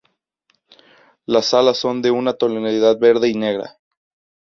Las 1.27 1.53
alas 1.53 1.77
son 1.77 2.01
de 2.01 2.09
una 2.09 2.33
tonalidad 2.33 2.97
verde 2.97 3.27
y 3.29 3.35
negra. 3.35 3.77